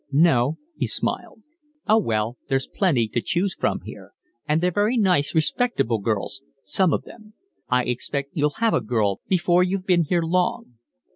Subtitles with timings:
[0.11, 1.43] "No," he smiled.
[1.87, 4.13] "Oh, well, there's plenty to choose from here.
[4.47, 7.35] And they're very nice respectable girls, some of them.
[7.69, 10.77] I expect you'll have a girl before you've been here long."